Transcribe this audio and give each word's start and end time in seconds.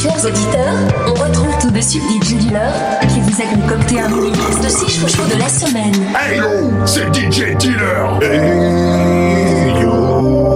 Chers 0.00 0.24
auditeurs, 0.24 0.78
on 1.08 1.14
retrouve 1.14 1.58
tout 1.60 1.72
de 1.72 1.80
suite 1.80 2.04
DJ 2.22 2.34
Dealer 2.34 2.72
qui 3.08 3.18
vous 3.20 3.42
a 3.42 3.46
concocté 3.52 3.98
un 3.98 4.08
mini 4.08 4.30
mix 4.30 4.60
de 4.60 4.68
6 4.68 5.00
chouchous 5.00 5.26
de 5.26 5.36
la 5.36 5.48
semaine. 5.48 5.92
Hey 6.16 6.36
yo, 6.38 6.70
c'est 6.86 7.12
DJ 7.12 7.56
Dealer. 7.58 8.20
Hey 8.22 9.82
yo, 9.82 10.52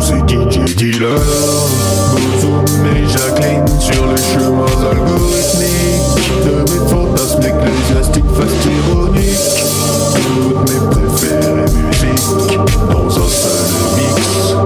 c'est 0.00 0.26
DJ 0.26 0.74
Dealer. 0.74 1.20
Bozoum 2.12 2.64
et 2.86 3.06
Jacqueline 3.06 3.68
sur 3.78 4.06
les 4.06 4.16
chemins 4.16 4.80
algorithmiques 4.90 6.32
de 6.46 6.54
mes 6.62 6.82
fantasmes 6.88 7.42
ecclésiastiques 7.42 8.32
fast 8.34 8.64
ironiques. 8.64 9.58
Toutes 10.14 10.64
mes 10.70 10.80
préférées 10.88 11.70
musiques 11.90 12.72
dans 12.90 13.06
un 13.06 13.28
seul. 13.28 13.55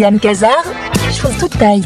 Liam 0.00 0.18
Kazar, 0.18 0.64
chose 1.12 1.36
toute 1.36 1.58
tight. 1.58 1.84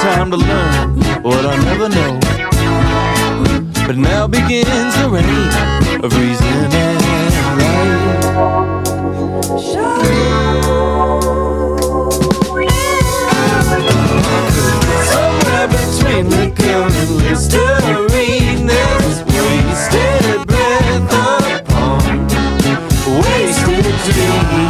Time 0.00 0.30
to 0.30 0.36
learn 0.38 0.98
what 1.22 1.44
I 1.44 1.56
never 1.62 1.88
know. 1.90 2.18
But 3.86 3.98
now 3.98 4.26
begins 4.26 4.94
the 4.96 5.10
reign 5.10 6.02
of 6.02 6.16
reason 6.16 6.46
and 6.46 7.02
right. 7.60 8.00
Somewhere 15.12 15.68
between 15.68 16.30
the 16.30 16.36
liquor 16.36 16.82
and 17.00 17.10
listerine, 17.16 18.66
there's 18.66 19.18
wasted 19.26 20.46
breath 20.46 21.12
upon 21.60 22.28
wasted 23.20 23.84
dreams. 24.06 24.69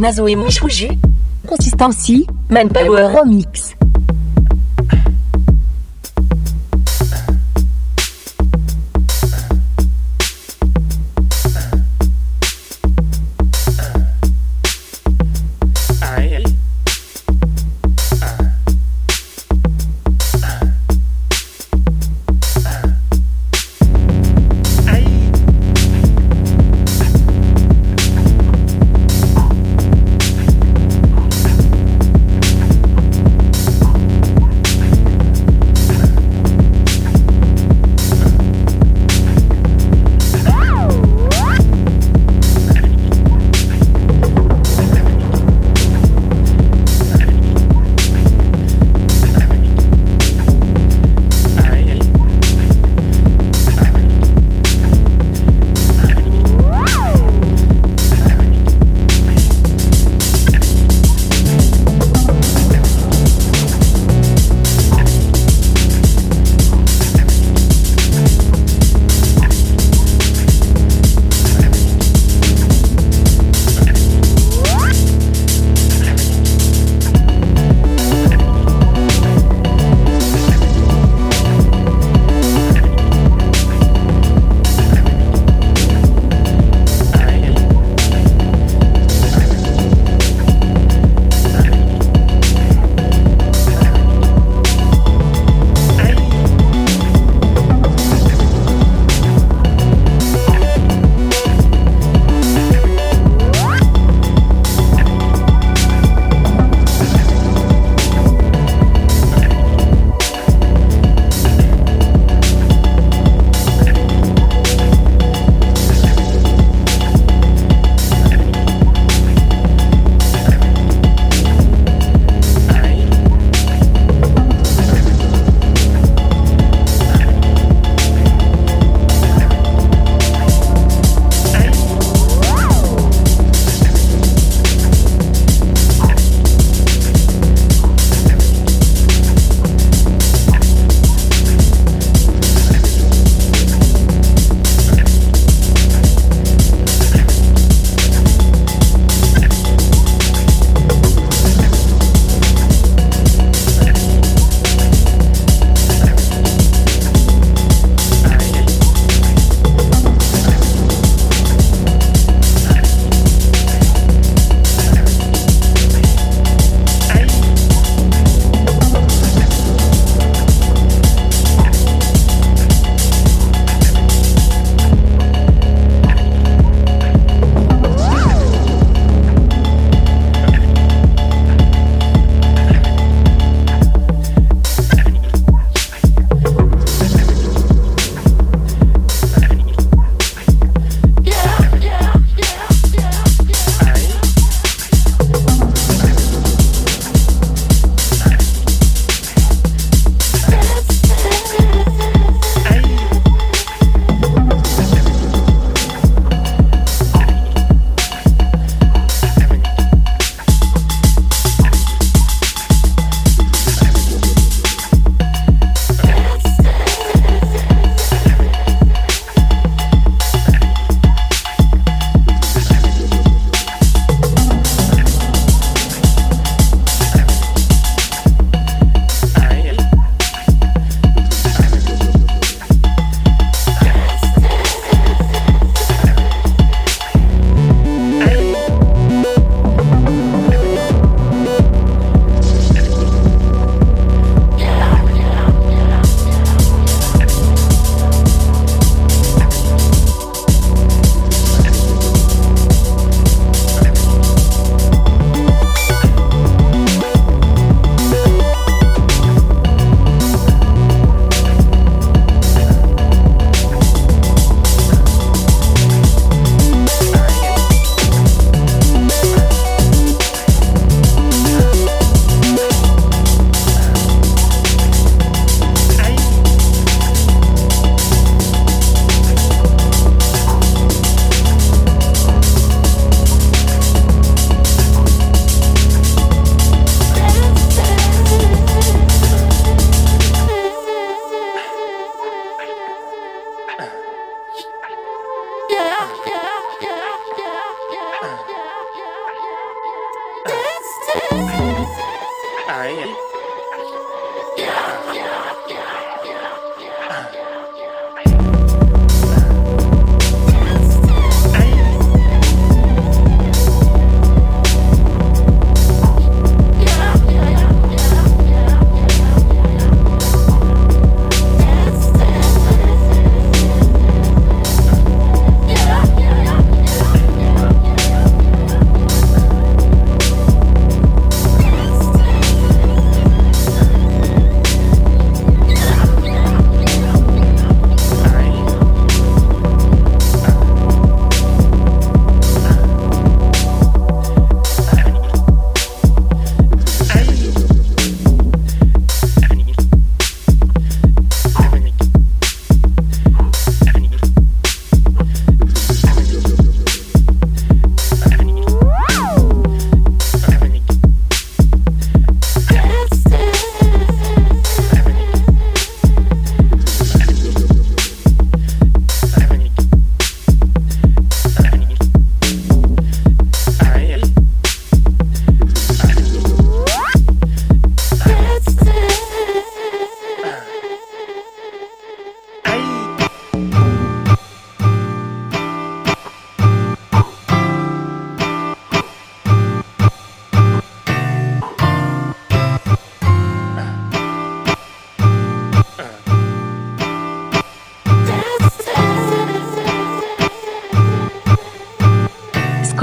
Nazo 0.00 0.26
et 0.28 0.36
Mouchouju. 0.36 0.88
Consistancy, 1.46 2.26
Manpower 2.50 3.08
Remix. 3.18 3.74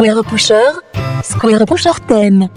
Square 0.04 0.24
Pusher, 0.24 0.82
Square 1.24 1.66
Pusher 1.66 1.98
thème. 2.06 2.50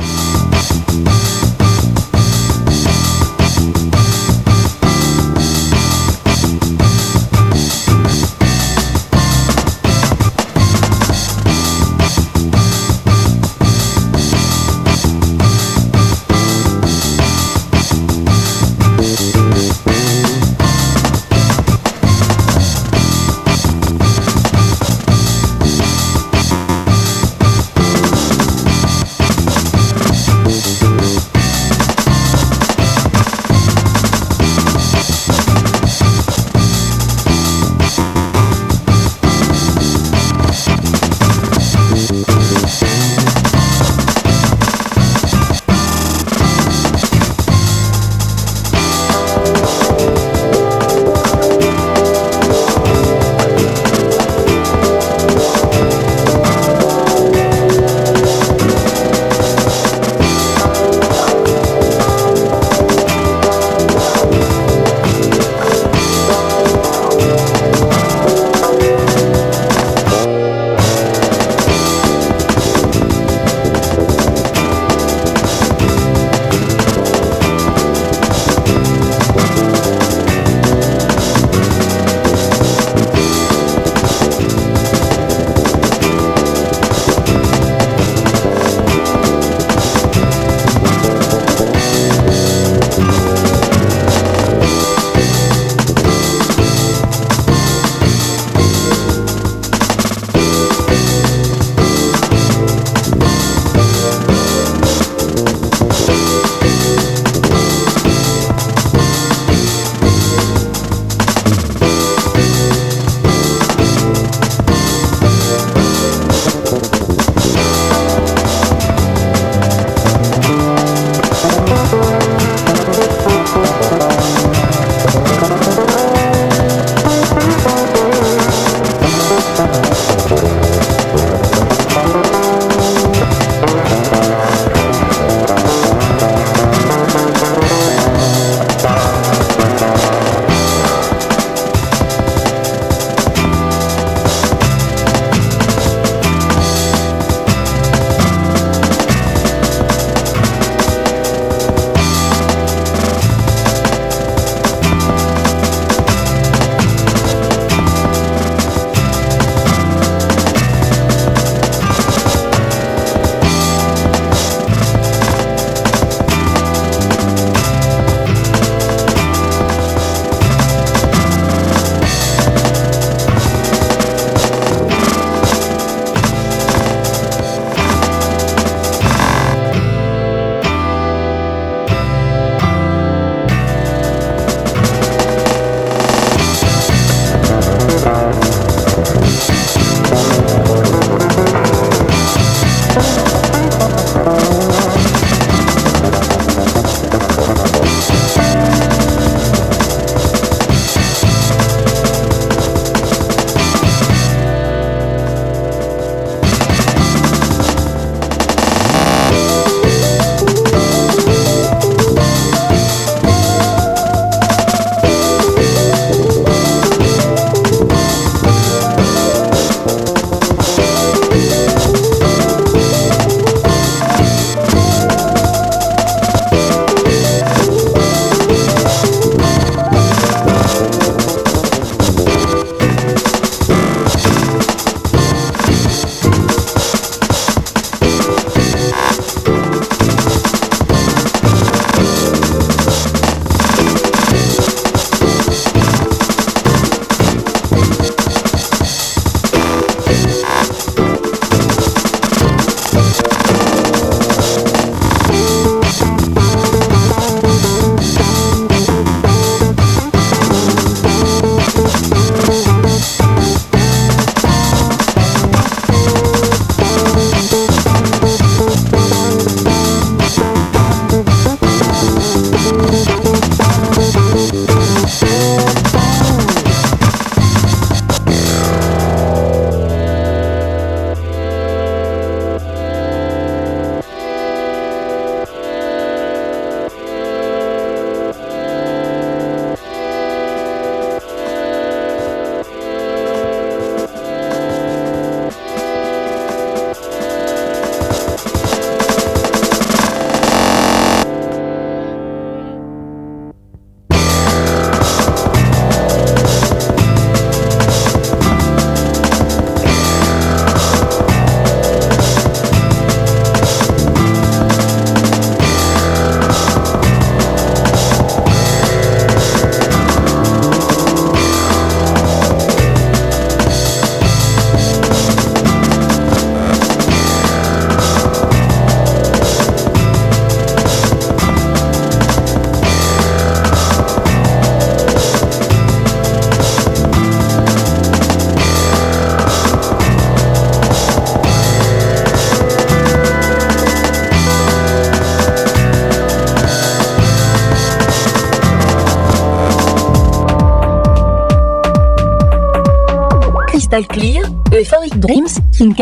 Clear, 354.04 354.42
Euphoric 354.70 355.20
Dreams, 355.20 355.58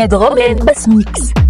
Drum 0.07 0.37
and 0.37 0.65
Bass 0.65 0.87
Mix. 0.87 1.44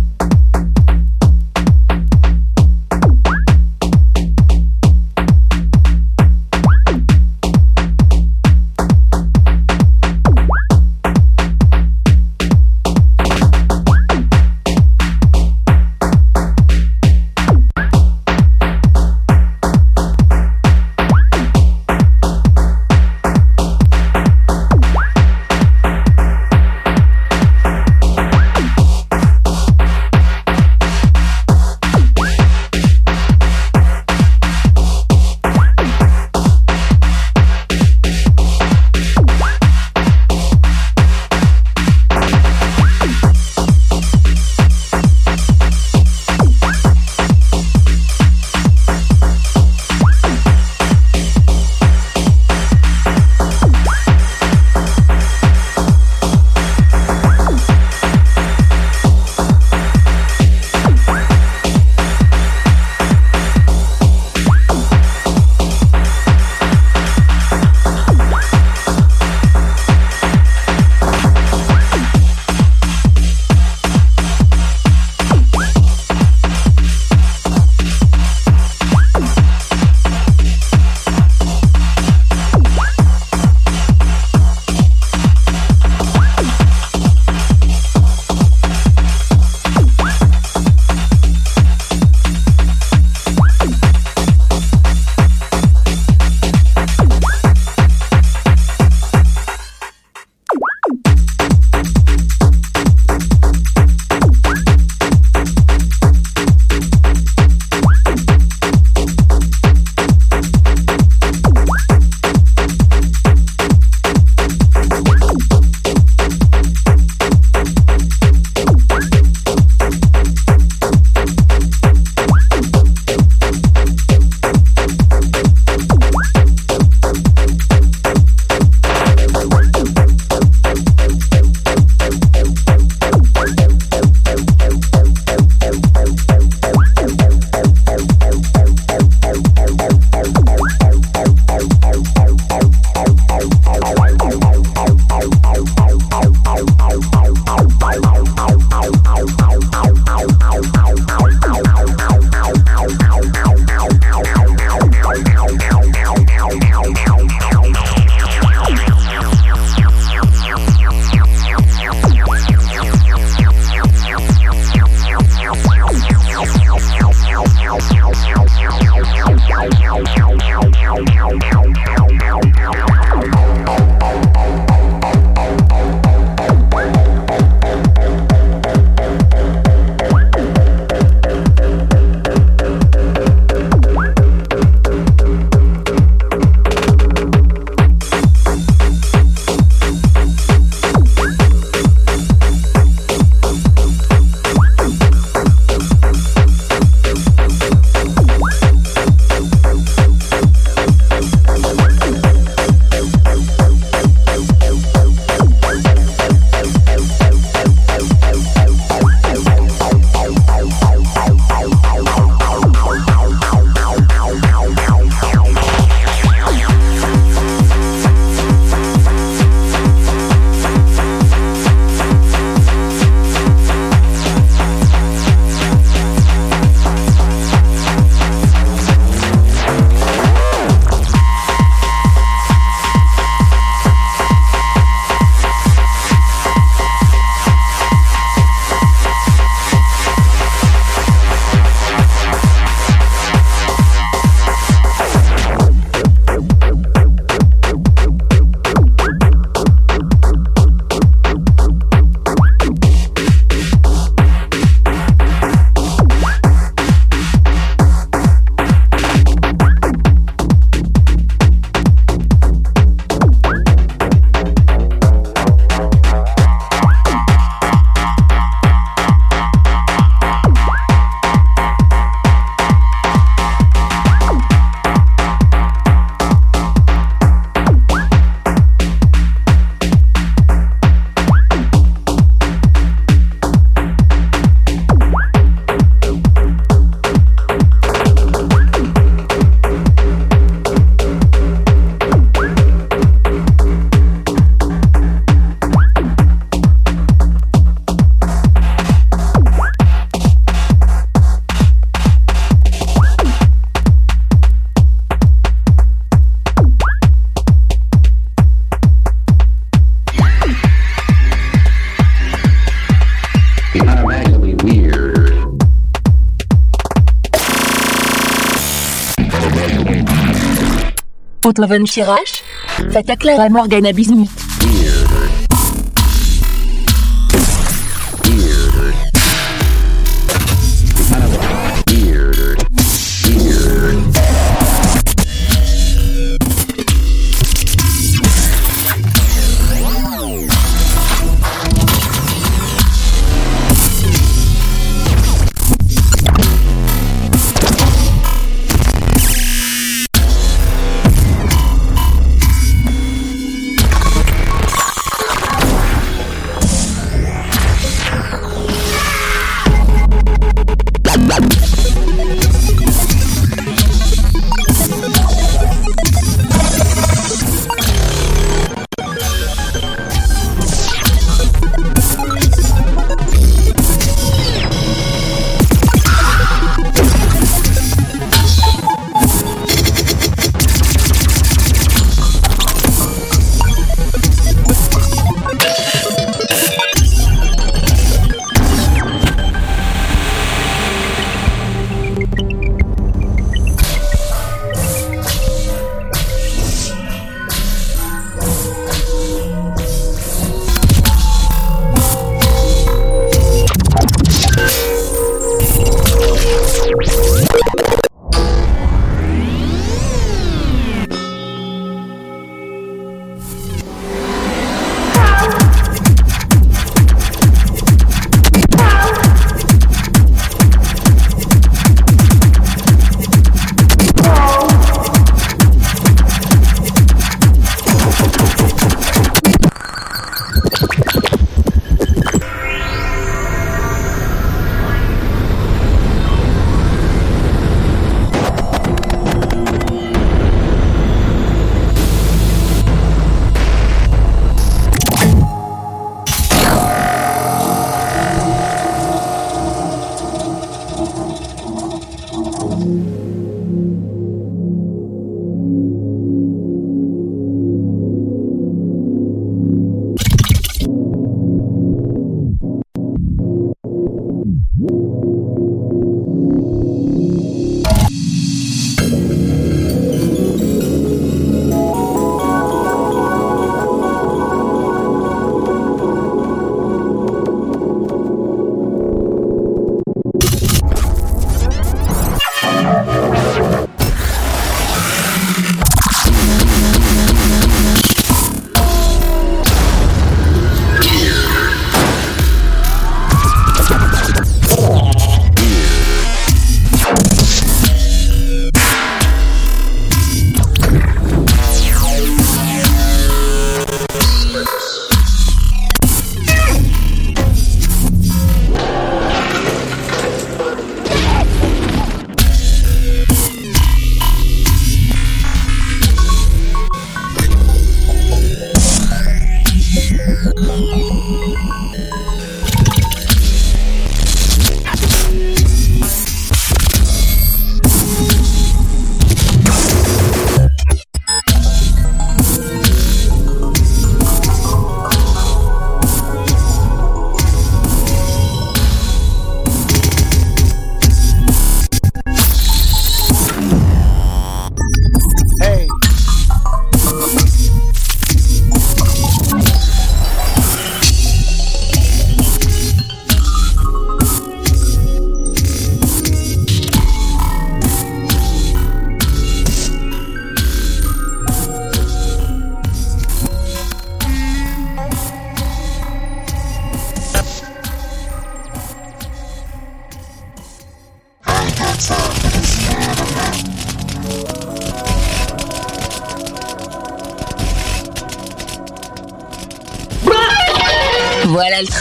Otloven 321.55 321.85
Chirache, 321.85 322.43
Fata 322.91 323.15
Clara 323.15 323.49
Morgana 323.49 323.93
Bismuth. 323.93 324.44